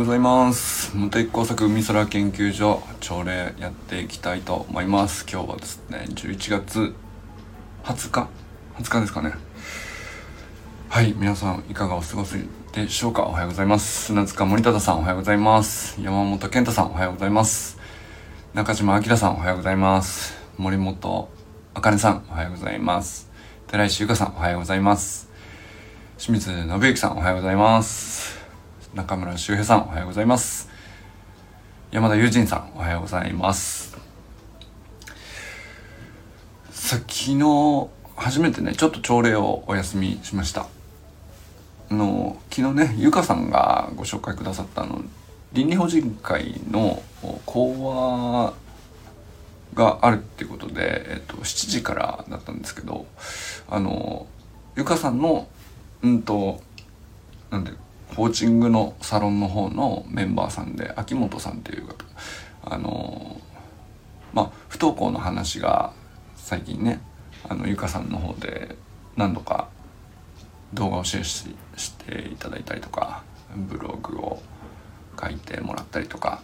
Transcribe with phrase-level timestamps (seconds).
[0.00, 0.96] ございます。
[0.96, 5.26] 無敵工作海空研究所朝礼やっていきたいと思います。
[5.30, 6.94] 今日はですね11月
[7.84, 8.28] 20日
[8.78, 9.34] ？20日ですかね。
[10.88, 12.30] はい皆さんいかがお過ごし
[12.72, 13.24] でしょうか？
[13.24, 14.06] おはようございます。
[14.06, 16.00] 砂塚森忠さんおはようございます。
[16.00, 17.78] 山本健太さんおはようございます。
[18.54, 20.34] 中島明さんおはようございます。
[20.56, 21.28] 森本
[21.74, 23.30] 茜さんおはようございます。
[23.66, 25.28] 寺石由香さんおはようございます。
[26.16, 28.39] 清水信之さんおはようございます。
[28.92, 30.68] 中村修平さんおはようございます。
[31.92, 33.96] 山田友人さんおはようございます。
[36.72, 40.66] さ昨日初めてねちょっと朝礼をお休みしました。
[41.88, 45.02] あの昨日ねゆかさんがご紹介くださったの
[45.52, 47.00] 倫理法人会の
[47.46, 48.54] 講話
[49.74, 53.06] があるっていうことで、えっと、7時からだったんですけど
[53.68, 54.26] あの
[54.76, 55.46] ゆかさんの
[56.02, 56.60] うんと
[57.50, 57.72] なんで
[58.16, 62.04] コーチングのサロンの方のメンバーさんで秋元さんっていう方。
[62.62, 63.40] あの
[64.32, 65.92] まあ不登校の話が
[66.36, 67.00] 最近ね
[67.48, 68.76] あのゆかさんの方で
[69.16, 69.68] 何度か
[70.74, 73.22] 動画をシェアししていただいたりとか
[73.56, 74.42] ブログを
[75.20, 76.42] 書いてもらったりとか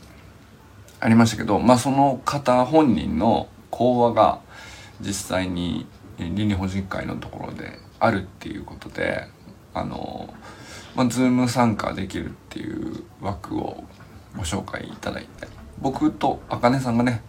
[1.01, 4.41] ありましたけどまあその方本人の講話が
[5.01, 5.86] 実際に
[6.19, 9.28] 倫理法人会のところであるっていうことで
[9.75, 10.33] あの
[10.97, 13.84] まあ、ズーム参加できるっていう枠を
[14.34, 15.47] ご紹介いただいて
[15.78, 17.22] 僕とあかねさんがね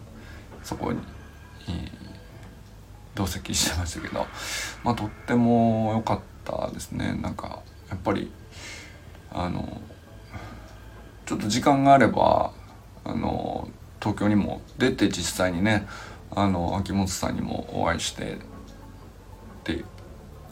[0.62, 0.98] そこに、
[1.68, 1.88] えー、
[3.14, 4.26] 同席してましたけど、
[4.82, 7.18] まあ、とっても良かったですね。
[7.20, 8.32] なんかやっぱり
[9.30, 9.82] あの
[11.26, 12.52] ちょっと時間があれば
[13.04, 13.68] あの
[14.00, 15.86] 東京にも出て実際にね
[16.30, 18.36] あの秋元さんにもお会いしてっ
[19.64, 19.84] て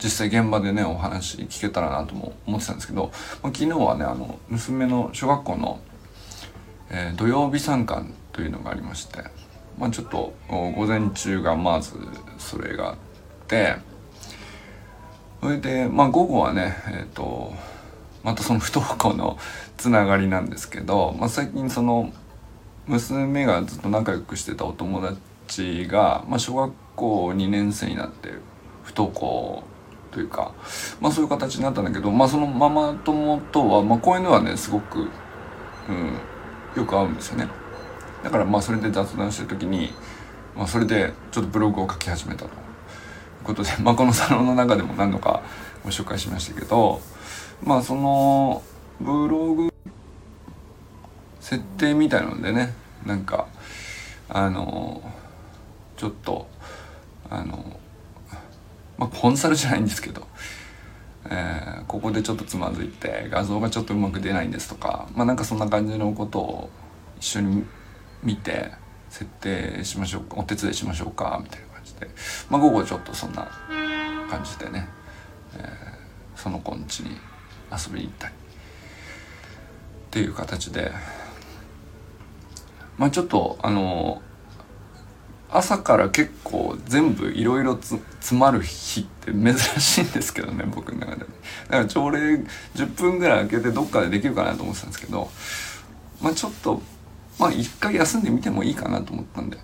[0.02, 3.10] 実際現場でねお話聞けたらなとも思ってたんですけど、
[3.42, 5.80] まあ、昨日はねあの娘の小学校の、
[6.90, 9.24] えー、土曜日参観というのがありまして、
[9.78, 11.94] まあ、ちょっと午前中がまず
[12.38, 12.96] それがあっ
[13.48, 13.76] て
[15.40, 17.54] それでまあ午後はねえっ、ー、と
[18.22, 19.38] またその不登校の
[19.76, 22.12] つながりなんですけど、まあ、最近その
[22.86, 28.30] 娘がずっと仲良くしてたお友達が、まあ、小学校2年生になって
[28.84, 29.62] 不登校
[30.16, 30.54] というか、
[30.98, 35.08] まあそういう形になったんだけど、まあそのママ友とは、まあこういうのはね、すごく、うん、
[36.74, 37.48] よく合うんですよね。
[38.24, 39.92] だからまあそれで雑談してる時に、
[40.56, 42.50] まあそれでちょっとブログを書き始めたという
[43.44, 45.42] ことで、まあこのサロンの中でも何度か
[45.84, 47.02] ご紹介しましたけど、
[47.62, 48.62] まあその
[48.98, 49.68] ブログ
[51.40, 52.72] 設定みたいなのでね、
[53.04, 53.48] なんか、
[54.30, 55.02] あの、
[55.98, 56.48] ちょっと、
[57.28, 57.78] あの、
[58.98, 60.26] まあ、コンサルじゃないんですけど、
[61.26, 66.70] えー、ここでちょっとつまずいて画像がちょっとうまく出ないんですとかまあなんかそんな感じのことを
[67.18, 67.64] 一緒に
[68.22, 68.72] 見て
[69.10, 72.08] 設定しましょうかお手伝いしましょうかみたいな感じで、
[72.50, 73.48] まあ、午後ちょっとそんな
[74.30, 74.88] 感じでね、
[75.58, 77.10] えー、その子ん家に
[77.70, 78.34] 遊びに行ったり。
[80.16, 80.92] っていう形で。
[82.96, 84.22] まあちょっとあの
[85.50, 91.20] 朝から結構全部いろいろ詰まる日って珍しいんですけどね僕の中で。
[91.20, 92.18] だから朝礼
[92.74, 95.30] 10分ぐらい空けてどっかでできるかなと思ってたんですけど
[96.20, 96.82] まあちょっと
[97.38, 99.58] まあ一回休んでみてもいいかなと思ったんで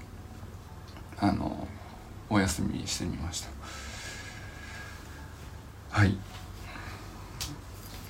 [1.19, 1.67] あの
[2.31, 3.51] お休みしてみました。
[5.91, 6.17] はい。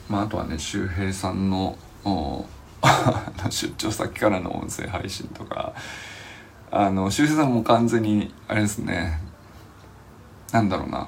[0.08, 1.78] まああとはね周平さんの
[3.50, 5.74] 出張先からの音声配信とか
[6.74, 9.20] あの修正さんも完全にあれですね。
[10.52, 11.06] なんだろうな。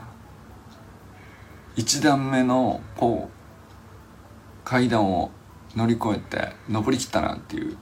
[1.74, 5.30] 一段目のこう階段を
[5.74, 7.78] 乗り越えて登りきったなっていう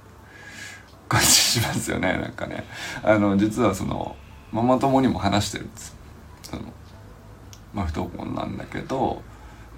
[1.08, 2.64] 感じしますよね なんかね。
[3.02, 4.14] あの実はその
[4.52, 5.96] ママ友にも話してるんです。
[6.44, 6.62] その
[7.74, 9.20] まあ不登校なんだけど、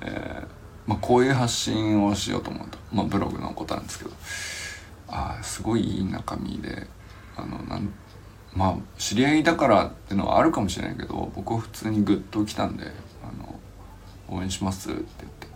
[0.03, 4.11] えーまあ、こういう発信をしようと思うと、まあ、ブログのことなんですけど。
[5.09, 6.87] ああすごいいい中身で
[7.37, 7.93] あのなん
[8.57, 12.87] まあ知り合いだからっていうのはあるかもしれないけど僕は普通にグッと来たんで
[13.23, 13.59] あの
[14.37, 15.55] 応援しますって言って。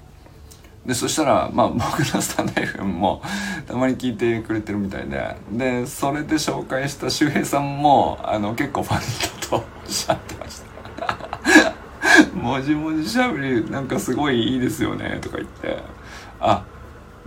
[0.87, 3.23] でそしたらまあ僕のスタンド FM も
[3.67, 5.37] たまに聞いてくれてるみたいで。
[5.53, 10.63] でそれで紹介した周平さんもあの結構ファンだと おっしゃってまし
[10.97, 12.35] た。
[12.35, 15.79] もじもじしゃべりなんかすごいいいですよねとか言って。
[16.41, 16.65] あ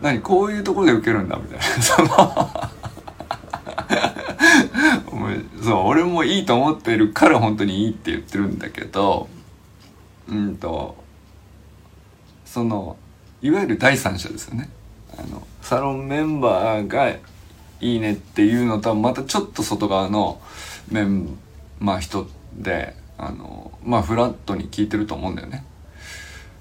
[0.01, 1.63] 何こういうところで受けるんだみたいな。
[1.83, 2.49] そ の
[5.61, 9.27] そう俺もいいと思ってるから本当にいいって言ってるんだけど
[10.29, 10.95] うんと
[12.45, 12.97] その
[13.41, 14.69] いわゆる第三者ですよね。
[15.17, 17.19] あのサロンメンバーがい
[17.81, 20.39] いねっていうのとはまたちょっと外側の
[20.89, 21.37] メン
[21.79, 25.65] まあ人であのまあフラットに聞いてると思うんだよね。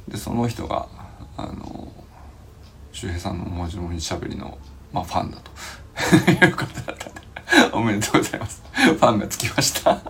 [0.09, 0.89] でその人が
[1.37, 1.93] あの
[2.93, 4.59] 周平さんの文字文字しゃべりの、
[4.93, 5.51] まあ、ファンだと。
[6.47, 7.20] いうことだったんで
[7.73, 8.63] おめでとうございます。
[8.73, 9.91] ファンがつきました。
[9.91, 10.01] は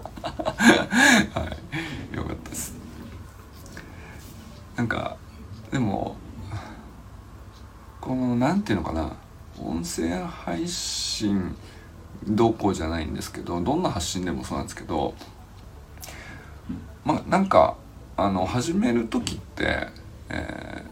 [2.12, 2.16] い。
[2.16, 2.74] よかったです。
[4.76, 5.16] なんか
[5.70, 6.16] でも
[8.00, 9.12] このなんていうのかな。
[9.62, 11.54] 音声配信
[12.26, 15.14] どうこうじゃないんですけどどんな発信でもそうなんですけど
[17.04, 17.76] まあなんか
[18.16, 19.88] あの始める時って、
[20.28, 20.86] えー、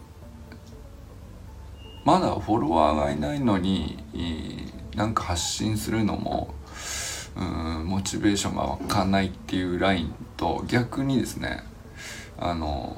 [2.05, 3.97] まだフォロワーがいないのに
[4.95, 6.53] なんか発信するのも
[7.35, 11.63] うんモチベーションが湧かないっていうラインと逆にですね
[12.37, 12.97] あの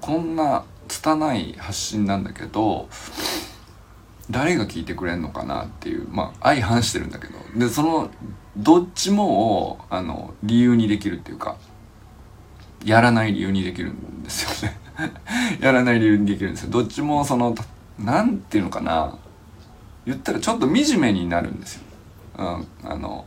[0.00, 2.88] こんな拙い発信なんだけど
[4.30, 8.10] 誰が聞いてくれんのかなっていうまあ相反してるんだけどでその
[8.56, 11.56] どっちもをあの理由にできるっていうか
[12.84, 14.78] やらない理由にできるんですよね。
[15.60, 16.70] やらない理由にできるんですよ。
[16.70, 17.54] どっちもその
[17.98, 19.16] 何ていうのかな
[20.06, 21.82] 言ったらちょっと惨めになるんですよ、
[22.38, 23.26] うん、あの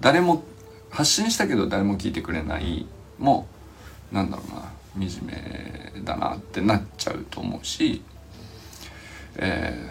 [0.00, 0.42] 誰も
[0.90, 2.86] 発信したけど誰も聞いてくれない
[3.18, 3.46] も
[4.12, 8.02] うなんだろうな惨めだなってなっちゃうと思うし、
[9.36, 9.90] え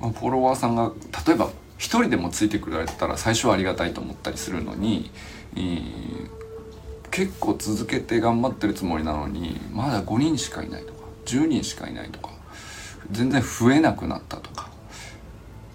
[0.00, 0.92] ー、フォロワーさんが
[1.26, 5.10] 例えば一人でもついてくれたら最初はありがたいと思ったりするのに、
[5.56, 6.30] えー、
[7.10, 12.33] 結構続けて頑張ってるつもりなのにまだ5人しかいないとか10人しかいないとか
[13.10, 14.68] 全然増えなくなったとか。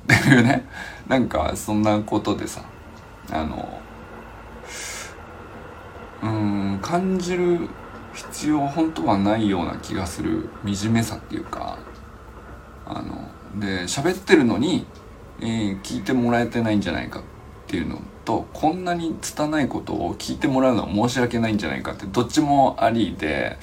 [0.03, 0.65] っていうね。
[1.07, 2.63] なんかそんなことでさ。
[3.31, 3.79] あの
[6.23, 7.69] うん感じる
[8.13, 10.49] 必要本当はないような気がする。
[10.65, 11.77] 惨めさっていうか。
[12.85, 13.29] あの
[13.59, 14.85] で喋ってるのに、
[15.39, 17.23] えー、聞いてもらえてないんじゃないかっ
[17.67, 23.57] ていうのとこんなに拙いことを聞いてもらうのは申し訳ないんじゃないかってどっちもありで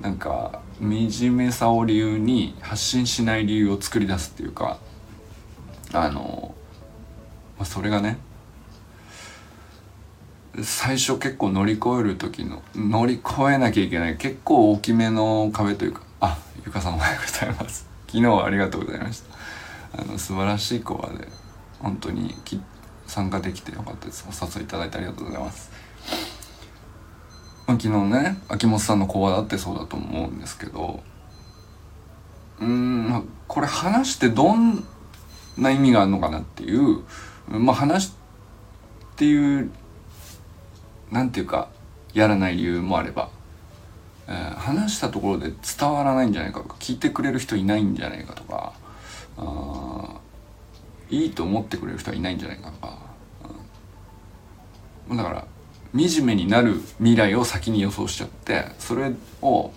[0.00, 4.78] なんか惨めさを理由に発信しない理由を作り出すっていうか
[5.92, 6.54] あの、
[7.56, 8.18] まあ、それがね
[10.62, 17.88] 最初結構乗り越える時の乗り越えなきゃいけない結構大きめの壁というかあゆかさんおはようございます。
[18.06, 19.22] 昨日はありがとうございまし
[19.92, 20.02] た。
[20.02, 21.28] あの素晴らしいコアで
[21.78, 22.34] 本当に
[23.06, 24.26] 参加できてよかったです。
[24.28, 25.67] お誘いいただいてありがとうございます。
[27.72, 31.02] 昨日ね秋元さんの講話だってそうだと思うんですけど
[32.60, 34.84] うんこれ話してどん
[35.58, 37.02] な意味があるのかなっていう
[37.48, 38.12] まあ話っ
[39.16, 39.70] ていう
[41.10, 41.68] なんていうか
[42.14, 43.28] やらない理由もあれば、
[44.28, 48.72] えー、話したところで伝わらないんじゃないかとか聞いてくれる人いないんじゃないかとか
[49.36, 50.20] あ
[51.10, 52.98] いいと思ってくれる人はいないんじゃないかとか、
[55.10, 55.46] うん、だから
[55.96, 59.70] 惨めになる未来を先に予想しちゃってそれを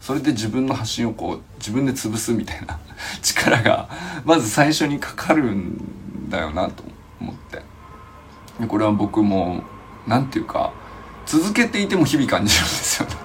[0.00, 2.78] それで自分の発信をこう自分で潰すみたいな
[3.22, 3.88] 力が
[4.24, 6.84] まず最初にかかるんだよなと
[7.20, 7.62] 思って。
[8.60, 9.62] でこれは僕も
[10.06, 10.72] 何て言うか
[11.26, 13.16] 続けていても日々感じるんですよね。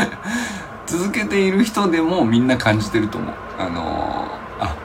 [0.86, 3.34] 続けている人でもみんな感じてると思う。
[3.58, 4.76] あのー、あ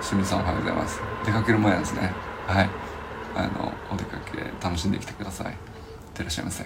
[0.00, 1.00] 清水さんおはようございます。
[1.24, 2.12] 出かける前なんですね。
[2.46, 2.70] はい。
[3.36, 5.75] あのお出かけ楽しんできてください。
[6.16, 6.64] ってらっしゃいませ。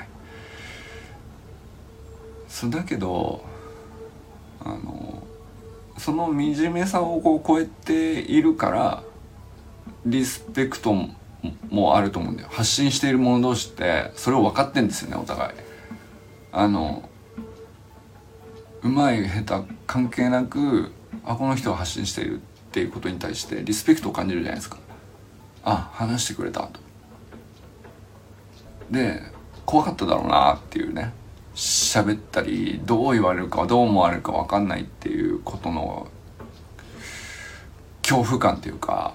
[2.49, 3.45] そうだけど
[4.61, 5.23] あの
[5.99, 9.03] その惨めさをこう超えているから
[10.07, 10.95] リスペクト
[11.69, 12.49] もあると思うんだよ。
[12.51, 15.53] 発信している者同士ってそれを分かってんですよねお互い。
[16.53, 17.09] あの
[18.83, 20.91] うまい下手関係なく
[21.25, 22.43] あこの人が発信しているっ
[22.73, 24.79] ていうことに対してリスペクトを感じるじゃないですか。
[25.65, 26.81] あ話してくれたと。
[28.91, 29.23] で
[29.71, 31.13] 怖かっただろうなっていうね
[31.55, 36.09] 喋ったりどう言われるかどう思われるか分かんないっていうことの
[38.03, 39.15] 恐怖感っていうか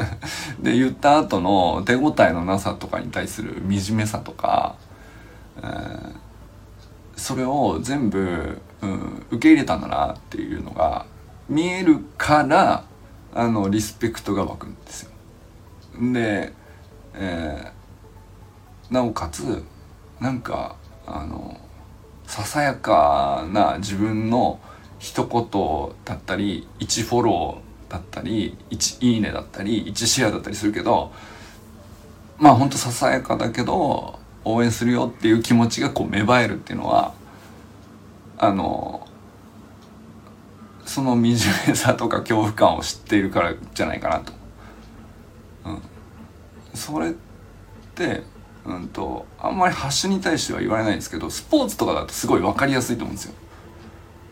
[0.60, 4.74] で言った後の手応えのなさとかに対する惨めさとか、
[5.56, 6.12] えー、
[7.16, 11.06] それを全部、うん、受け入れたんだなっていうのが
[11.48, 12.84] 見えるから
[13.34, 15.10] あのリスペクトが湧くんですよ。
[16.12, 16.52] で、
[17.14, 19.64] えー、なおかつ
[20.20, 21.60] なんかあの
[22.26, 24.60] ささやかな自分の
[24.98, 31.12] 一言だったり一フォローだったり1いいねだったり1シェアだったりするけど
[32.38, 37.14] まあほんとささやかだけど応援するよっていう気持ちがこう芽生えるっていうのは
[38.38, 39.06] あの
[40.84, 41.20] その惨
[41.66, 44.32] めさとか恐怖感を知っているからじゃないかなと。
[45.64, 45.82] うん、
[46.74, 47.12] それっ
[47.94, 48.22] て
[48.66, 53.34] うんとあんまり発信に対しては言われないんですけどスポーツとかだとすごい分かりやすいと思うんですよ。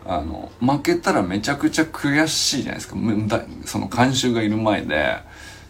[0.07, 2.95] あの負けたらめちゃくちゃ悔しいじゃないですか
[3.65, 5.17] その観衆がいる前で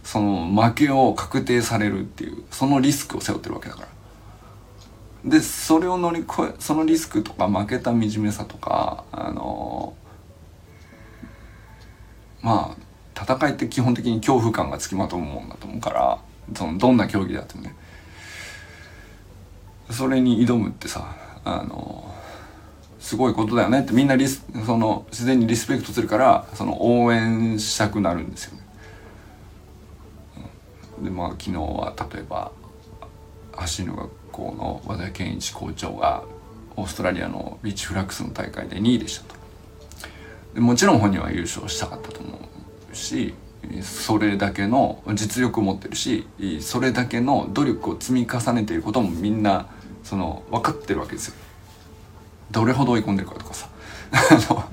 [0.04, 3.88] その負けを確定されるっていうそのリスクを背負ってるわけだから。
[5.24, 9.96] でそれを乗り越えそのリスクとか負けた惨めさとかあの
[12.42, 16.20] まあ戦いって基本的に恐怖感がつきまとうもんだと思うから
[16.54, 17.76] そのどんな競技であってもね
[19.92, 22.14] それに挑むってさあの
[23.00, 28.66] すごいことだよねってみんなリスその自然にリスペクトするからその応援したくなるんですよね。
[31.04, 32.52] でまあ昨日は例えば
[33.54, 36.24] 走る学校の和田健一校長が
[36.76, 39.36] オーストラリアのビーチフラッグスの大会で2位でした
[40.56, 42.40] ともちろん本人は優勝したかったと思
[42.92, 43.34] うし
[43.82, 46.28] それだけの実力を持ってるし
[46.62, 49.68] それだけの努力を積み重ねていることもみんな
[50.04, 51.36] その分かってるわけですよ。
[52.52, 53.70] どれほど追い込んでるかとかさ。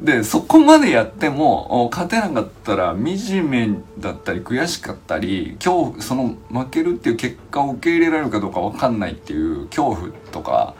[0.00, 10.74] でそこまでやっても勝てなかったら惨めだったり悔しかったり今日その負けるっていう結果を受け入れられるかどうか分かんないっていう恐怖とか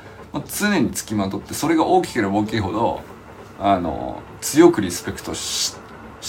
[0.58, 3.02] 常につきまとってそれが大きければ大きいほど
[3.58, 5.76] あの強くリスペクトし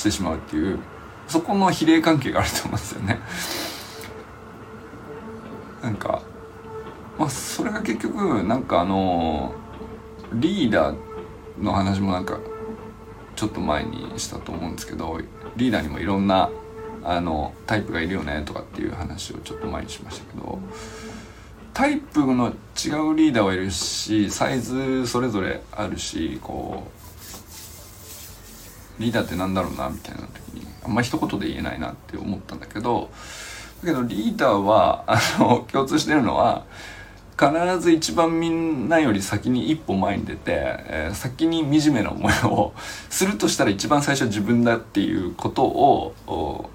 [0.03, 0.79] てしまうっていう
[1.31, 3.19] そこの比例関係があると思うんですよね。
[5.81, 6.21] なんか
[7.17, 9.53] まあそれが結局なんかあの
[10.33, 10.97] リーダー
[11.57, 12.37] の話もなんか
[13.37, 15.21] ちょっと前にしたと思うんですけど
[15.55, 16.49] リーダーにもいろんな
[17.01, 20.59] あのタイプがいるよねとかっていう話をちょっと前にしましたけど
[21.73, 22.53] タイプの違う
[23.15, 27.10] リーダーはいるしサイズそれぞれあるしこう
[29.01, 33.09] リーダーってなんだろうなみたいな時にあんまり一言で言えないなって思ったんだけど
[33.83, 36.63] だけどリーダーは あの共通してるのは
[37.37, 42.73] 必ず一番みんなより先に一歩前に出て、えー、先に惨めな思いを
[43.09, 46.69] するとしたら一番最初は自分だっていうことを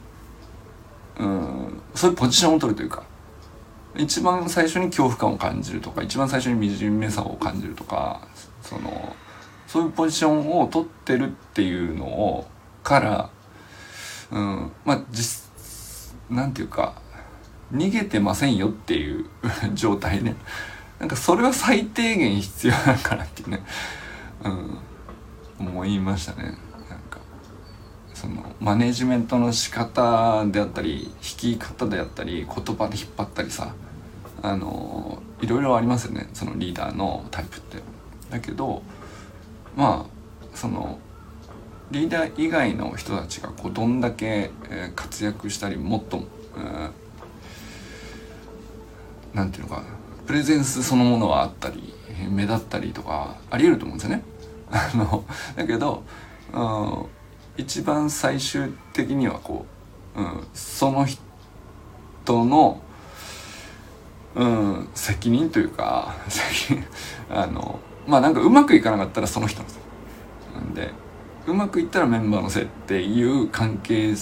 [1.18, 3.04] うんそういうポジションを取るというか
[3.97, 8.21] 一番最初に恐怖感を感じるとか一番最初に惨めさを感じるとか
[8.62, 9.14] その
[9.76, 12.47] そういうポジションを取ってるっていうのを
[12.83, 13.30] から
[14.30, 15.45] うんまあ実
[16.30, 16.95] なんていうか
[17.71, 19.26] 逃げてませんよっていう
[19.75, 20.35] 状態ね。
[20.99, 23.62] なんかそれは最低限必要だからってね。
[24.45, 24.78] うん
[25.59, 26.45] 思いましたね。
[26.88, 27.18] なんか
[28.14, 33.75] そのマネジメントの仕方であったり弾き方であったり言葉で引っ張ったりさ
[34.40, 36.30] あのいろいろありますよね。
[36.33, 37.83] そのリーダーのタイプって。
[38.30, 38.83] だけど
[39.76, 40.99] まあその
[41.90, 44.50] リーダー以外の人たちがこうどんだけ
[44.97, 46.26] 活躍したりもっと、うん
[49.37, 49.83] なんていうのか
[50.26, 51.92] プレゼンスそのものはあったり
[52.30, 54.23] 目立ったりとかあり得ると思うんですよね。
[54.73, 56.02] あのだけど、
[56.52, 57.06] うん、
[57.56, 59.66] 一番最終的にはこ
[60.16, 62.80] う、うん、その人の、
[64.35, 66.85] うん、責任というか 責任
[67.30, 69.83] あのまあなんかうまくいかなかったらその人なんですよ。
[70.55, 70.91] なんで
[71.47, 74.15] うまくいったらメンバーのせいっていう関係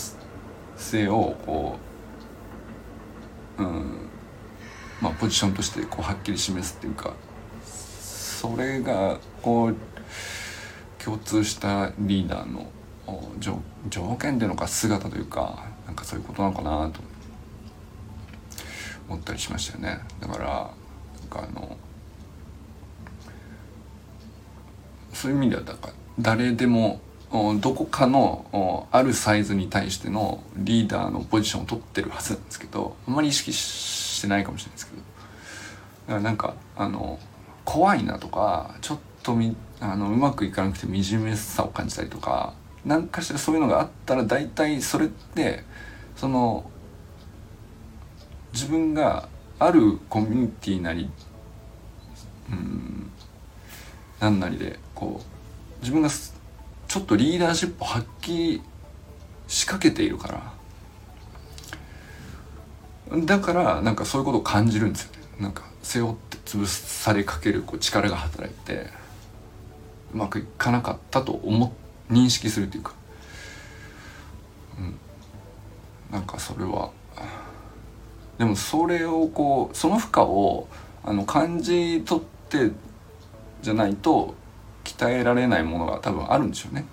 [0.77, 1.79] 性をこ
[3.59, 4.09] う、うん、
[5.01, 7.15] まあ、ポジションとしてこうはっきり示すっていうか
[7.63, 9.77] それがこう
[11.03, 12.71] 共通したリーダーの
[13.89, 17.01] 条件でのか姿というかなんかそういうことなのかなと
[19.09, 21.77] 思ったりしましたよねだからなんかあの
[25.25, 27.01] そういう意味ではだから誰でも
[27.63, 34.99] どこかのあるサイズに対してのリーダーのポジションを取ってるはずなんですけどあんまり意識してないかもしれないですけど。
[34.99, 35.05] だ
[36.09, 37.19] からなんかあの
[37.65, 42.53] 怖いなとかちょっとみあのうまくいかなくて惨めさを感じたりとか
[42.85, 45.65] 何かしらそういうのがあったら大体それって
[46.17, 46.71] その
[48.53, 51.09] 自分があるコミュニティなり
[52.51, 53.11] うん
[54.21, 58.63] 何なりでこう自分がちょっとリーダーシップを発揮
[59.47, 60.55] しかけているから。
[63.27, 65.19] だからなんかそういうことを感じるんですよね。
[65.39, 68.87] なんか背負って潰されかけるこう力が働いて
[70.15, 71.73] うまくいかなかったと思
[72.11, 72.95] 認識するというか、
[74.79, 74.97] うん、
[76.11, 76.91] なんかそれは。
[78.39, 80.67] でもそれをこうその負荷を
[81.05, 82.73] あの感じ取って
[83.63, 84.35] じゃないと
[84.97, 86.87] 鍛えられないものが多分あるんでしょうね。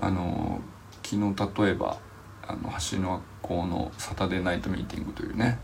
[0.00, 0.60] あの
[1.02, 1.98] 昨日例えば
[2.46, 5.58] あの橋の学校のサタデーナイトミーティングというね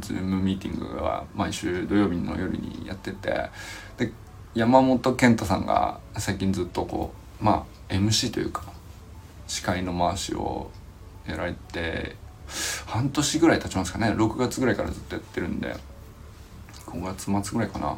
[0.00, 3.50] ズームミーティングが毎週土曜日の夜にやってて
[3.96, 4.12] で
[4.54, 8.64] 山本健太さんが最近ずっとこうまあ MC というか
[9.46, 10.70] 司会の回しを
[11.26, 12.16] やられて
[12.86, 14.08] 半年ぐらい経ちますかね。
[14.08, 15.76] 6月ぐらいからずっとやってるんで
[16.86, 17.96] 5月末ぐらいかな。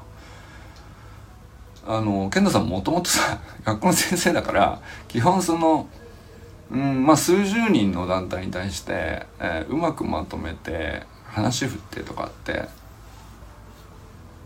[1.86, 5.88] あの健太さんもともとさ 学校の先生だから基本その
[6.70, 12.68] うんまあ数十人の団体に対して、えー、うまくまとめて話振ってとかって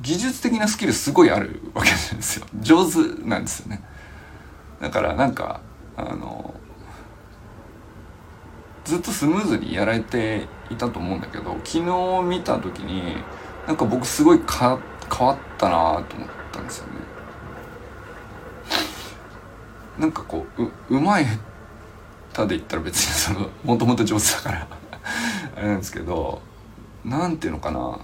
[0.00, 2.46] 技術的なスキルすごいあるわけですよ。
[2.60, 3.80] 上手なんですよね。
[4.80, 5.60] だからなんか
[5.96, 6.54] あの
[8.84, 13.16] ずっとスムーズにやられていたと思うんだけど昨日見た時に
[13.66, 14.78] なんか僕すごいか
[15.10, 16.93] 変わったなと思ったんですよね。
[19.98, 21.24] なんかこうううまい
[22.32, 24.66] 下手で言ったら別に そのもともと上手だから
[25.56, 26.42] あれなんですけど
[27.04, 27.98] 何ていうのかな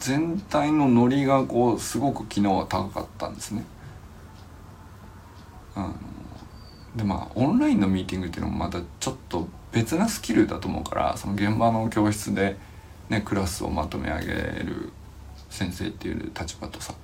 [0.00, 3.64] 全体のノリがこうすごく昨日は高かったんですね。
[5.76, 5.94] あの
[6.96, 12.58] でまあオンラインのミーティングっていうのもまたちょっと別なスキルだと思うからその現場の教室で、
[13.08, 14.32] ね、クラスをまとめ上げ
[14.64, 14.92] る
[15.48, 16.94] 先生っていう立場とさ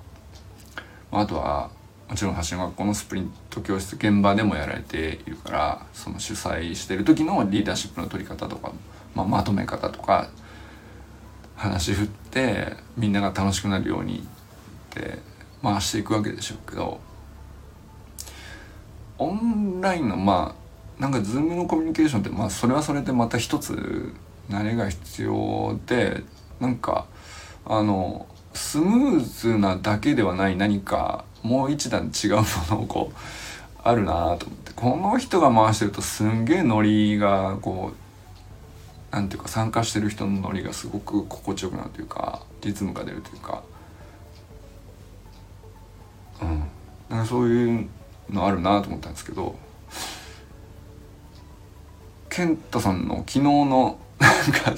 [1.11, 1.71] まああとは
[2.09, 8.73] もちろん橋の学校のスプリント教室現場でもやられているからその主催してる時のリーダーシップの取り方とか、
[9.13, 10.29] まあ、まとめ方とか
[11.55, 14.21] 話振ってみんなが楽しくなるようにっ
[14.89, 15.19] て
[15.61, 16.99] 回していくわけでしょうけど
[19.19, 24.13] オンラインのまあなんかズームのコミュニケーションってまあそれはそれでまた一つ
[24.49, 26.23] 慣れが必要で
[26.59, 27.05] なんか
[27.65, 28.25] あの
[28.59, 33.17] スムーズなだけではない何かもう一段違うものをこう
[33.81, 34.73] あるなと思って。
[34.75, 37.93] この人が回してるとすんげえノリがこ
[39.11, 43.63] うなんていうか参加してる人のノリがすごく心地よくなるというかリズムが出るというか。
[46.41, 46.63] うん。
[47.09, 47.89] なんかそういう
[48.29, 49.55] のあるなと思ったんですけど
[52.29, 54.75] 健太さんの昨日のなんか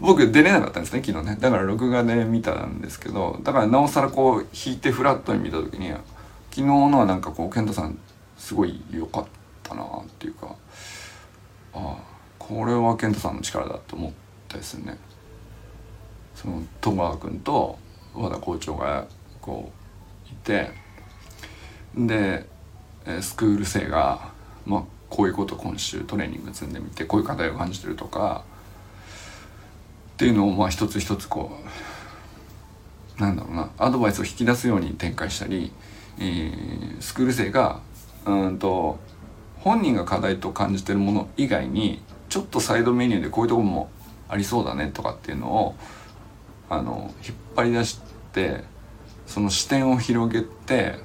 [0.00, 5.88] 僕出れなかったんですね昨日ねだから録画で見たんですけどだからなおさらこう弾いてフラットに見た時に
[6.50, 7.98] 昨日のはなんかこう健太さん
[8.36, 9.26] すごい良かっ
[9.62, 10.54] たなっていうか
[11.74, 14.12] ああこれは健太さんの力だと思っ
[14.48, 14.98] たですね。
[16.34, 17.78] その戸川君と
[18.14, 19.06] 和田校長が
[19.40, 19.70] こ
[20.28, 20.70] ういて
[21.96, 22.46] で
[23.20, 24.32] スクール生が、
[24.66, 28.44] まあ、こういうこと今週トレーニング積んでみてこういう課題を感じてるとか
[30.22, 31.50] っていうのをまあ一つ一つこ
[33.18, 35.72] うなんだろうなアドバイスを引き出すように展開したり、
[36.20, 37.80] えー、スクール生が
[38.24, 39.00] うんと
[39.58, 43.90] 本人が課題と感じてるもの以外にちょっとサイドメニューでこういうとこも
[44.28, 45.74] ありそうだねとかっていうのを
[46.70, 48.00] あの引っ張り出し
[48.32, 48.62] て
[49.26, 51.00] その視点を広げて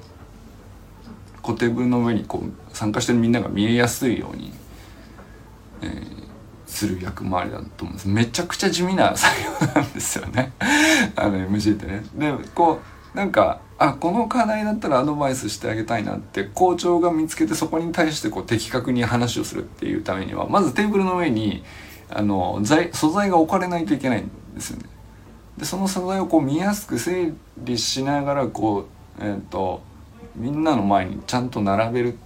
[1.42, 4.52] コテブの上にこう参加してるみんなが見えやすいように、
[5.82, 6.17] えー、
[6.68, 10.52] する役回りだと思うんですめちゃくちゃ地味な作業なんですよね
[11.16, 12.04] あの MC ってね。
[12.14, 12.80] でこ
[13.14, 21.64] うなんかあこの課題だったらアドバイスしてあげたいなって校長が見つけてそこに対してこう的確に話をするっていうためにはまずテーブルの上に
[22.10, 24.84] あの材素材が置かれないといけないんですよね。
[25.56, 28.86] でその素材をこう見やすく整理しながらこ
[29.20, 29.82] うえっ、ー、と
[30.36, 32.18] みんなの前にちゃんと並べる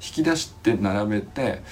[0.00, 1.62] 引き出して並べて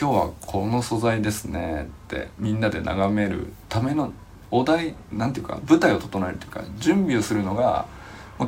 [0.00, 4.14] 今日はこの素材ですねってみんなで眺めるための
[4.50, 7.84] お題なんていうか舞台を整えるというか準備をするのが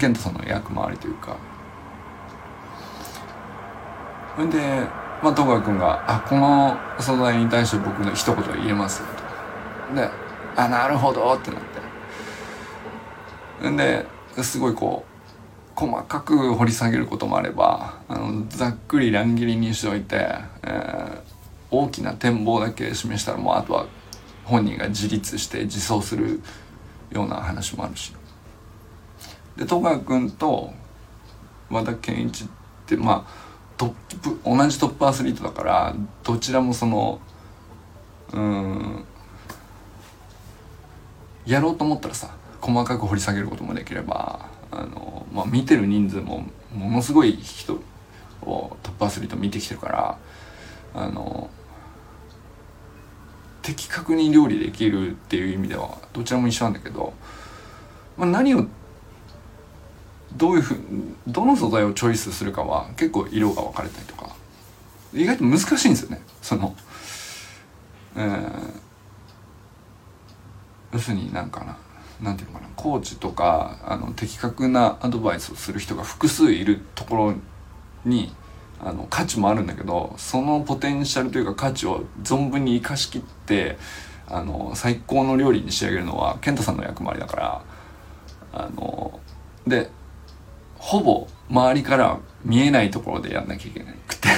[0.00, 1.36] 健太さんの役回りというか
[4.34, 4.58] それで、
[5.22, 9.08] まあ、戸川君が「あこの素材に対して僕の一言言えますよ」
[9.90, 9.94] と。
[9.94, 10.08] で
[10.56, 11.60] 「あなるほど」ってなっ
[13.60, 14.06] てんで
[14.42, 15.12] すごいこう
[15.74, 20.16] 細かく掘り下げることもあればあのざっくり乱切りにしておいて、
[20.62, 21.31] えー、
[21.72, 23.86] 大きな展望だけ示したらもうあとは
[24.44, 26.40] 本人が自立して自走する
[27.10, 28.12] ような話もあるし
[29.56, 30.72] で戸川君と
[31.70, 32.46] 和田健一っ
[32.86, 37.20] てまあトップ同じトップアスリートだからどちらもその
[38.32, 39.04] うん
[41.46, 47.80] やろうと思ったらさ細かく掘り下げることもできればあの、まあ、見てる人数もものすごい人
[48.42, 50.18] をトップアスリート見てきてるから
[50.94, 51.50] あの
[53.62, 57.14] 的確に料理できるっていう意味ではどちらも一緒なんだけど、
[58.16, 58.66] まあ、何を
[60.36, 60.78] どういうふう
[61.26, 64.34] どの素材をチョイスするかは結構色が分かれたりとか
[65.14, 66.22] 意外と難しいんですよね。
[66.40, 66.74] その
[68.14, 68.52] えー、
[70.92, 71.78] 要するになんかな
[72.20, 77.34] なんていうのかなコーチとかあの的確なアドバイスをする人が複数いるところ
[78.04, 78.34] に
[78.84, 83.78] あの価値もあるんだけどそのポテンシャルというか価値を存分に生かしきって
[84.26, 87.62] あの最高の料理に仕上げるのは健太さんの役回りだから
[88.52, 89.20] あの
[89.66, 89.90] で
[90.78, 94.28] ほぼ周りから見えないところでやんなきゃいけなくて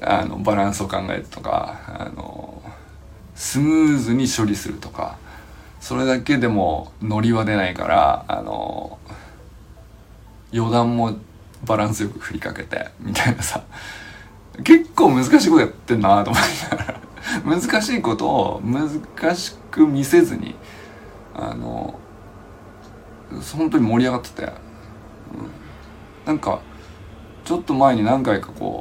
[0.00, 2.62] あのバランスを考えるとかあの
[3.34, 5.16] スムーズに処理するとか
[5.80, 8.98] それだけでもノリは出ないからあの
[10.54, 11.16] 余談も
[11.64, 13.64] バランスよく振りかけてみたいなさ。
[14.64, 17.00] 結構難しいことやってんなと思いながら。
[17.44, 20.54] 難しいことを難しく見せずに
[21.34, 21.98] あの
[23.56, 24.52] 本当に盛り上がってて、うん、
[26.24, 26.60] なんか
[27.44, 28.80] ちょっと前に何回かこ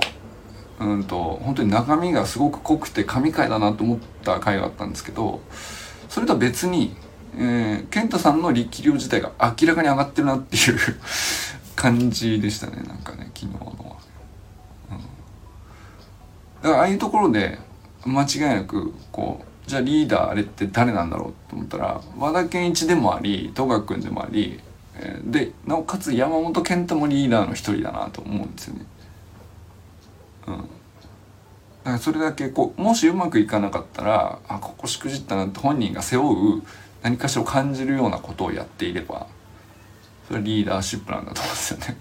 [0.80, 5.42] ううんと本当に中身がすごく濃くて神回だなと思った回があったんですけど
[6.10, 6.96] それとは別に、
[7.36, 10.78] えー、健太さんの力量自体が明らかに上がってるなっていう
[11.76, 13.98] 感じでしたねなんかね昨日のは、
[14.92, 14.98] うん、
[16.64, 17.60] だからああいうところで
[18.06, 24.60] 間違いなくこうじゃあリーダーあれって誰なんだろうと思ったら和田健一でもあり戸川君でもあり、
[25.24, 28.86] でなおかつ山本健太もリーダーの一人だなと思うんですよね。
[30.48, 30.70] うん、だか
[31.86, 36.64] らそれだけこうもしうまくいかなかったらあここしくじったなって本人が背負う
[37.02, 39.28] 何かしらを感じるようなことをやっていれば
[40.28, 41.98] それリーダーシップなんだと思うんですよね。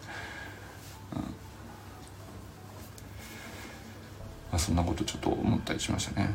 [4.51, 6.31] まあ、そんなことちょっと思ったりしましたね。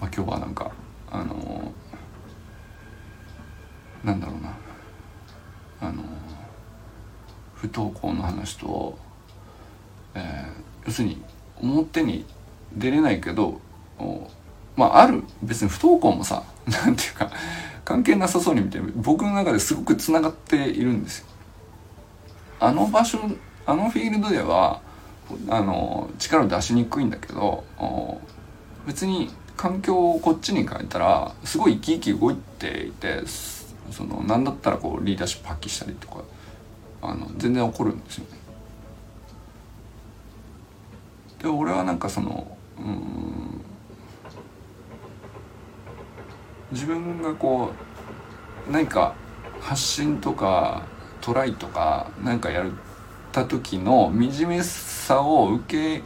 [0.00, 0.72] まあ、今日はなんか
[1.08, 4.56] あのー、なんだろうな
[5.80, 6.06] あのー、
[7.54, 8.98] 不登校の話と、
[10.14, 11.22] えー、要するに
[11.60, 12.26] 表に
[12.74, 13.60] 出れないけど
[14.76, 17.30] まあある別に不登校もさ なんていうか
[17.92, 21.26] 関係なさそうに見て僕の中ですごくつながっているんですよ。
[22.58, 23.18] あの場所
[23.66, 24.80] あのフィールドでは
[25.50, 27.64] あの力を出しにくいんだけど
[28.86, 29.28] 別に
[29.58, 33.24] 環境をこっちに変えたらすごい生き生き動いていて
[33.90, 36.24] その何だったらこうリーダーシップ発揮したりとか
[37.02, 38.38] あの全然起こるんですよね。
[41.42, 43.60] で俺はなんかそのうん
[46.72, 47.72] 自分がこ
[48.68, 49.14] う何か
[49.60, 50.82] 発信とか
[51.20, 52.70] トライとか何かやっ
[53.30, 56.02] た時の惨めさを受け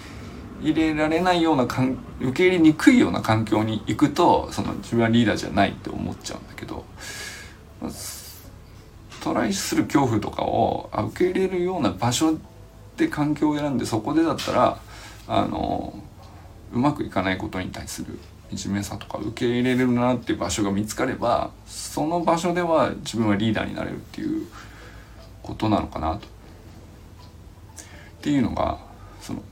[0.61, 6.85] 入れられないようなかん受け入れにくいような環境に行くとその自分はリーダーじゃないって思っちゃうんだけど
[9.23, 12.39] トライする恐怖とかを受け入れるような場所
[12.97, 14.79] で環境を選んでそこでだったら
[15.29, 15.95] あの
[16.73, 18.19] うまくいかないことに対する
[18.55, 24.47] 惨めさとか受け入れれるなっていう場所が見つかればその場所では自分はリーダーになれるっていう
[25.43, 26.27] ことなのかなと。
[26.27, 26.31] っ
[28.21, 28.79] ていうのが
[29.21, 29.43] その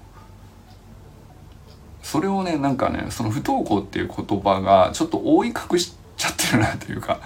[2.02, 7.20] それをねなんかねその不登校っていう言葉がちょっと覆い隠しちゃってるなというか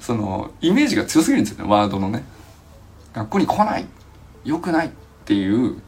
[0.00, 2.24] そのイメージが強すぎるんですよねワードのね。
[3.14, 3.86] 学校に来ない
[4.44, 4.90] 良くないっ
[5.24, 5.80] ていう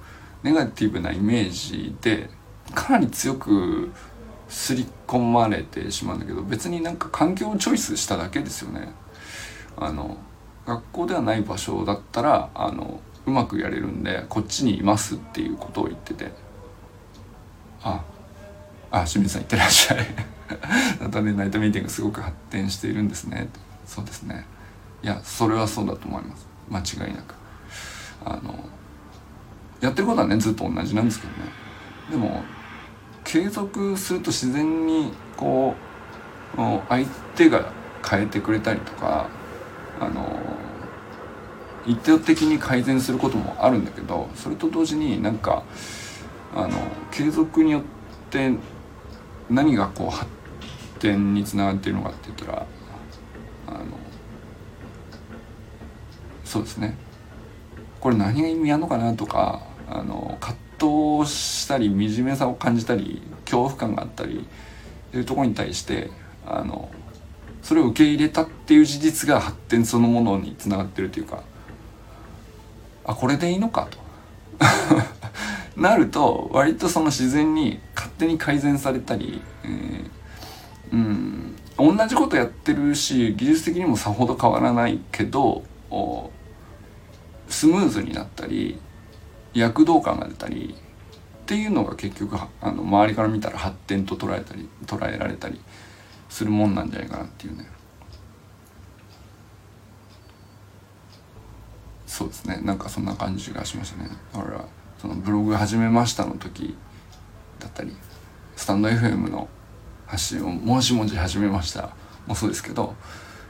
[0.43, 2.31] ネガティブなイメージで
[2.75, 3.93] かなり強く
[4.49, 8.89] 刷り込まれてしまうんだけど別になんか環境をチョイスしただけですよね。
[9.77, 10.17] あの
[10.67, 16.33] 学校ではない場所だったらあのうまくやれるんでこっちにいますっていうことを言ってて。
[17.83, 18.03] あ
[18.91, 20.07] あ清水さんいってらっしゃい。
[21.01, 23.49] またねナイトミーティングすごく発展しているんですね。
[23.85, 24.45] そうですね。
[25.03, 26.37] いやそれはそうだと思いま
[26.83, 26.97] す。
[26.97, 27.35] 間違いなく。
[28.25, 28.59] あの
[29.81, 31.51] やってることはねずっと同じなんですけどね。
[32.11, 32.43] でも
[33.37, 35.75] 継続すると自然にこ
[36.57, 37.71] う相手が
[38.03, 39.29] 変えてくれたりとか
[40.01, 40.41] あの
[41.85, 45.65] 一定的に改善することもあるんだけどそれと同時になんか
[46.55, 46.79] あの
[47.11, 47.83] 継続によっ
[48.31, 48.53] て
[49.51, 50.31] 何がこう発
[50.99, 52.67] 展につながっているのかって言ったら
[53.67, 53.85] あの
[56.43, 56.97] そうですね。
[58.01, 64.47] これ何が意味あるのかなとかあの葛藤したり惨めさを感じたり恐怖感があったり
[65.13, 66.11] というところに対して
[66.47, 66.91] あの
[67.63, 71.43] それを受け入れたっていう事実が発展そのものにつながってるというか
[73.05, 73.99] あこれでいいのかと。
[75.81, 85.63] なると割とその自然に勝手に改善されたり、えー、うん同じことやってるし技術的にもさほど変わらないけど
[87.49, 88.79] スムーズになったり
[89.59, 95.61] 躍動感が出たりっていうのが結局あの周りから見たら発展と捉えたり捉えられたり
[96.29, 97.67] するもんなんじゃないかなっていうね。
[102.07, 102.61] そうですね。
[102.63, 104.11] なんかそんな感じがしましたね。
[104.33, 104.65] だから
[104.99, 106.77] そのブログ始めましたの時
[107.59, 107.95] だったり
[108.57, 109.49] スタンド FM の
[110.07, 111.91] 発信をもじもじ始めました
[112.27, 112.95] もそうですけど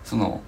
[0.05, 0.43] その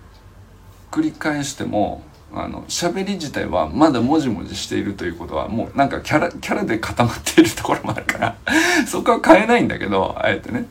[0.90, 2.02] 繰り返しても
[2.34, 8.36] あの喋り自体はまだもじもじしているということはもうなんかキャラキャラで固まっているところもあるから
[8.86, 10.66] そこは変えないんだけどあえてね。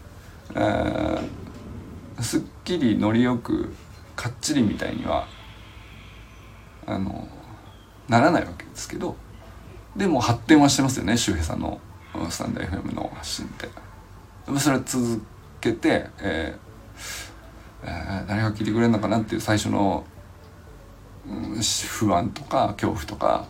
[2.19, 3.73] すっきりノリよく
[4.15, 5.27] かっちりみたいには
[6.87, 7.27] あの
[8.09, 9.15] ならないわけですけど
[9.95, 11.79] でも発展はしてますよね周平さんの
[12.29, 13.87] スタンド FM の発信って。
[14.59, 15.21] それは続
[15.59, 16.67] けて、えー
[17.83, 20.05] えー、誰が聞いてくれるのかなっていう最初の、
[21.61, 23.45] 不安とか恐怖とか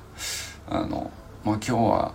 [0.70, 1.12] あの
[1.44, 2.14] まあ今日は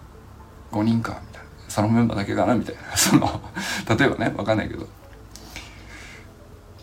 [0.71, 1.49] 5人かみたいな。
[1.69, 2.83] サロンメンバーだけかなみたいな。
[2.97, 3.41] その
[3.99, 4.87] 例えばね分かんないけど。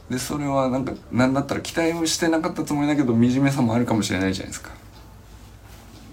[0.09, 4.71] でそれはなんか何だったら期待をしてなかったつもりだけど惨めさもあるかもしれないじゃないですか。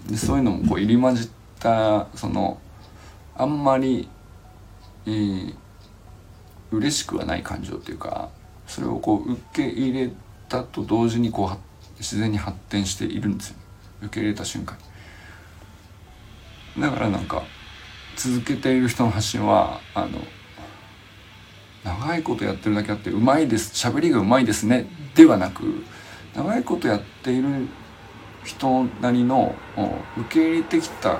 [0.07, 1.29] でそういうのもこう入り混じっ
[1.59, 2.59] たその
[3.35, 4.07] あんまり、
[5.07, 5.55] えー、
[6.71, 8.29] 嬉しくはない感情というか
[8.67, 10.11] それをこう受け入れ
[10.47, 11.47] たと同時にこう
[11.99, 13.55] 自然に発展しているんですよ、
[14.03, 14.77] 受け入れた瞬間
[16.75, 16.81] に。
[16.81, 17.43] だからなんか
[18.15, 20.19] 続けている人の発信はあの
[21.83, 25.83] 長いことやってるだけあってうまいです喋りがうまいですねではなく
[26.35, 27.67] 長いことやっている
[28.43, 29.55] 人なりの
[30.17, 31.19] 受け入れてきた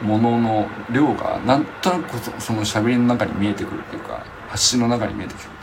[0.00, 5.59] ものの量がなんとなくその喋りの中に見えてくるというか発信の中に見えてくる。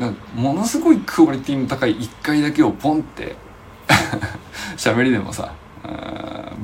[0.00, 3.36] というかものすごいクオリティの高い1回だけをポンって
[4.76, 5.52] 喋りでもさ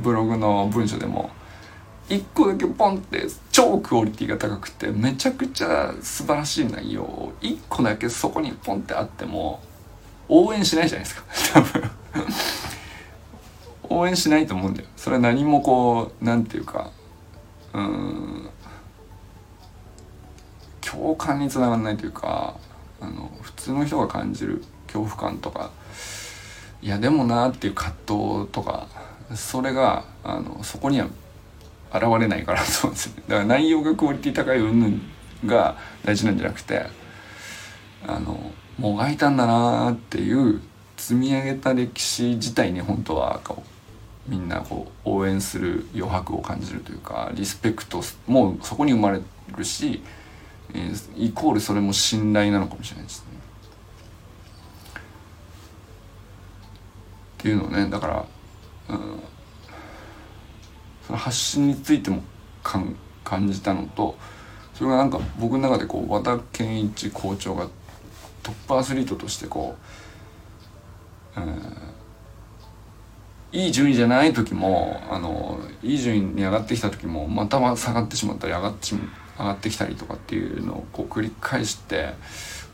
[0.03, 1.31] ブログの文章でも
[2.09, 9.61] 1個だけポンって超クオリティが高くてめちゃくちゃ素晴らしい内容を1個だけそこにポンってあっても
[10.29, 11.25] 応援しないじゃないですか
[11.61, 11.90] 多分。
[13.88, 14.88] 応援しないと思うんだよ。
[14.96, 16.90] それは何もこう何て言うか
[17.72, 18.49] うん
[20.81, 22.57] 共感につながらないというか
[23.00, 25.70] あの普通の人が感じる恐怖感とか
[26.82, 28.87] いやでもなっていう葛藤とか
[29.35, 31.06] それがあのそこには
[31.92, 33.22] 現れないからそうですね。
[33.28, 34.96] だから内容がクオリティ高い云々
[35.46, 36.87] が大事なんじゃなくて
[38.06, 40.61] あのもがいたんだなっていう
[40.96, 43.62] 積み上げた歴史自体に本当はこ
[44.28, 49.20] うみんなこう応援する余白を感じるというかリスペクトもそこに生まれ
[49.56, 50.02] るし、
[50.76, 53.36] えー、イコールそれも信頼なのかもしれないですね。
[57.38, 58.26] っていうのねだから、
[58.90, 59.20] うん、
[61.06, 62.22] その発信についても
[62.62, 64.16] かん感じたのと
[64.74, 67.68] それがなんか僕の中でこう和田健一校長が
[68.42, 69.76] トップアスリートとしてこ
[71.36, 71.62] う、うん、
[73.52, 82.14] いい順位じゃない時もあのいい順位に上がってきた時もまた下がってしまったり上がってしまったり上がってきたりとかっていうのをこう繰り返して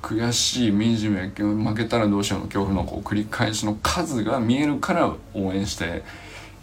[0.01, 6.03] 悔しい惨め負けたらどうしようの恐怖のこう繰り返しの数が見えるから応援して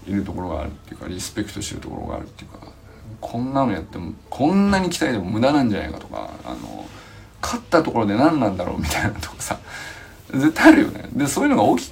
[0.07, 2.67] いるところがあるっていうかリスペクトしてるところがあるっていうか
[3.21, 6.85] こんなのやってもこんなに期待でも無駄なんじゃないかとかあの
[7.41, 9.59] 勝ったところで何なんだろうみたいなとこさ
[10.31, 11.09] 絶対あるよね。
[11.13, 11.91] でそういうのが大き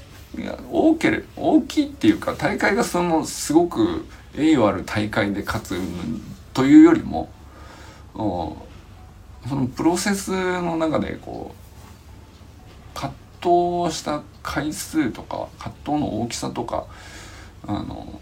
[0.71, 5.79] 大け大きいっていうか大会がそのすごく栄誉ある大会で勝つ
[6.53, 7.29] というよりも
[8.17, 13.13] そのプロセスの中でこう葛
[13.85, 16.85] 藤した回数とか葛藤の大きさとか
[17.67, 18.19] あの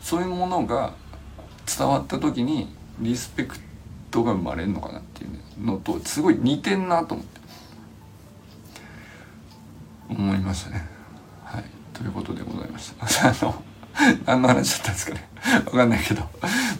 [0.00, 0.94] そういうものが
[1.66, 3.56] 伝わった時にリスペク
[4.10, 7.40] トが生まれるのかなっていうのとすごい似てんなと思って
[10.10, 10.86] 思いましたね。
[11.44, 13.28] はい、ということでございました。
[13.30, 13.62] あの
[14.26, 15.28] 何の話だったんですかね。
[15.66, 16.22] わかんないけど。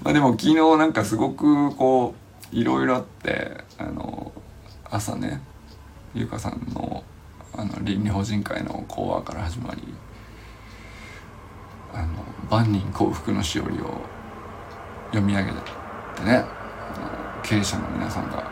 [0.02, 2.14] まあでも昨日なんかすごくこ
[2.52, 4.32] ういろいろあってあの
[4.90, 5.40] 朝ね
[6.14, 7.02] ゆかさんの
[7.56, 9.82] あの倫理法人会の講話から始まり
[11.92, 12.06] あの
[12.50, 14.00] 万人幸福のしおりを
[15.10, 15.56] 読み上げて
[16.24, 18.50] ねあの経営者の皆さんが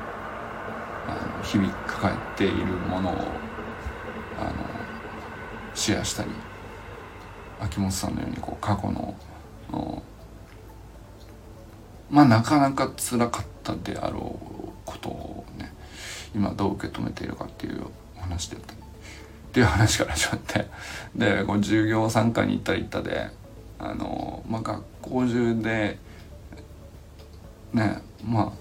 [1.09, 4.53] あの日々抱えているものをあの
[5.75, 6.52] シェアしたり。
[7.63, 9.15] 秋元さんのようにこう過去の
[12.11, 15.73] まあなかなか辛かったであろうことをね
[16.35, 17.87] 今どう受け止めているかっていう
[18.19, 18.61] 話でっ
[19.53, 20.67] ていう話から始まって
[21.17, 23.31] でこう授業参加に行ったり行ったで
[23.79, 25.99] あの、まあ、学校中で
[27.73, 28.53] ねまあ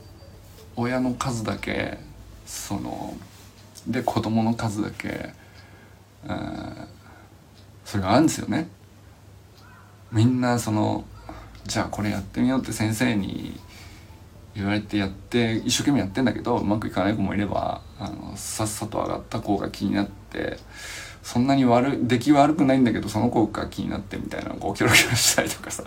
[0.78, 1.98] 親の数だけ
[2.46, 3.14] その
[3.86, 5.34] で子供の数だけ、
[6.26, 6.88] えー、
[7.84, 8.68] それがあるんですよね。
[10.12, 11.06] みんなその
[11.66, 13.60] じゃあこれやってみようって先生に
[14.56, 20.58] 言われてやって一生懸命やってんだけどうまくいかない子もいればあのさっさと上がった子が気になって
[21.24, 25.84] そんなに悪出来悪くないんだけどその子が気になってみたいなこうキョロキョロしたりとかさ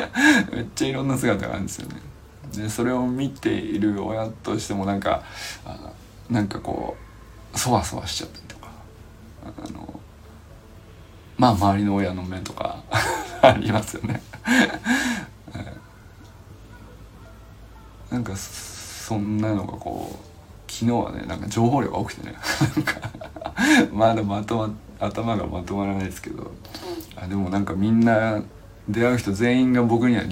[0.52, 1.96] めっちゃいろんな姿があるんですよね。
[2.54, 5.22] でそれを見ている親としてもなんか
[5.64, 5.90] あ
[6.30, 6.96] なんかこ
[7.54, 8.68] うそわそわしちゃったりとか
[9.44, 10.00] あの
[11.36, 12.82] まあ周りの親の目とか
[13.42, 14.22] ありますよね。
[18.10, 22.34] なんかそんなのがこう昨日はねなんか情報量が多くてね。
[22.76, 23.00] なんか
[23.92, 24.70] まだまとま
[25.06, 26.50] 頭がまとまらないですけど。
[27.16, 28.42] あでもなんかみんな
[28.88, 30.22] 出会う人全員が僕には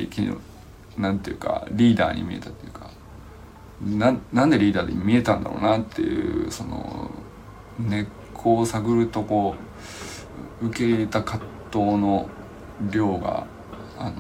[0.98, 2.90] なんていうかリーダーに見えたっていうか。
[3.82, 7.10] ななんでリーダーで見えたんだろうなっていうその
[7.78, 9.56] 根っこを探るとこ
[10.62, 12.28] 受け入れた葛藤の
[12.90, 13.46] 量が
[13.98, 14.10] あの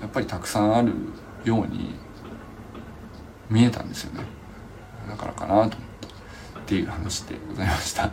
[0.00, 0.92] やっぱりたくさんある
[1.44, 1.94] ように
[3.48, 4.24] 見えたんですよね。
[5.08, 5.70] だからかなと思っ
[6.52, 8.04] たっていう話でございました。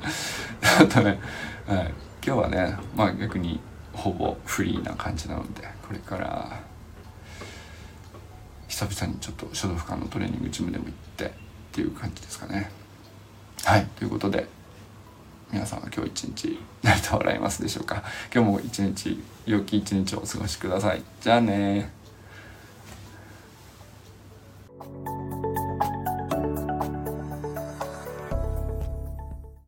[0.82, 1.19] あとね、
[1.67, 1.93] はい、
[2.25, 3.60] 今日はねまあ逆に
[3.93, 6.60] ほぼフリーな感じなのでこれから
[8.67, 11.30] 久々にちょっと書道俯瞰のトレーニングジムでも行ってっ
[11.71, 12.71] ていう感じですかね。
[13.63, 13.86] はい。
[13.95, 14.47] ということで
[15.52, 18.04] 皆さんは今日一日何と笑いますでしょうか？
[18.34, 21.02] 今日も一日良き一日をお過ごしください。
[21.22, 21.90] じゃあね